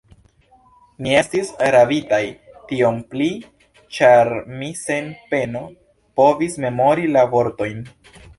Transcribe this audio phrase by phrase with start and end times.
[1.07, 2.21] Ni estis ravitaj,
[2.71, 3.27] tiom pli,
[3.99, 5.63] ĉar mi sen peno
[6.23, 7.87] povis memori la vortojn.